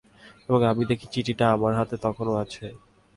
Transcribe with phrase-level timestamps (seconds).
[0.47, 2.65] এবং আমি দেখি চিঠিটা আমার হাতে তখনো আছে।